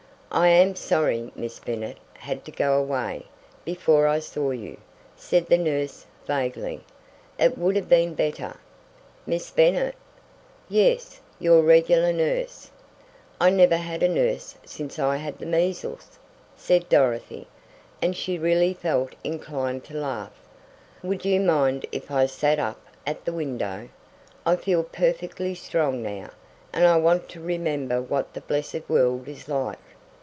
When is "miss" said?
1.35-1.59, 9.27-9.51